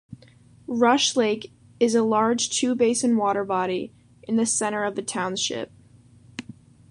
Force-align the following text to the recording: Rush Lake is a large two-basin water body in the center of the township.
Rush 0.65 1.15
Lake 1.15 1.53
is 1.79 1.93
a 1.93 2.01
large 2.01 2.49
two-basin 2.49 3.17
water 3.17 3.45
body 3.45 3.93
in 4.23 4.35
the 4.35 4.47
center 4.47 4.83
of 4.83 4.95
the 4.95 5.03
township. 5.03 5.71